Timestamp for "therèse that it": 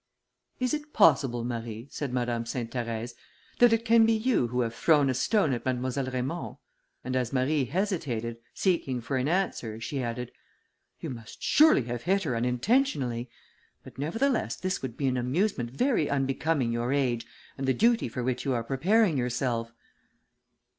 2.71-3.85